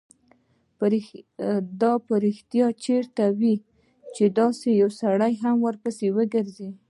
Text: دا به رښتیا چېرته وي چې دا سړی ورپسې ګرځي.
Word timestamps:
دا 1.81 1.91
به 2.05 2.15
رښتیا 2.25 2.67
چېرته 2.85 3.23
وي 3.39 3.55
چې 4.15 4.23
دا 4.37 4.47
سړی 5.01 5.35
ورپسې 5.65 6.07
ګرځي. 6.33 6.69